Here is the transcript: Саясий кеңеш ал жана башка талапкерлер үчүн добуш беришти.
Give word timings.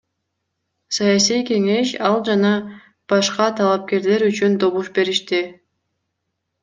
Саясий 0.95 1.43
кеңеш 1.49 1.91
ал 2.09 2.17
жана 2.29 2.53
башка 3.13 3.49
талапкерлер 3.61 4.27
үчүн 4.31 4.57
добуш 4.65 4.93
беришти. 4.97 5.43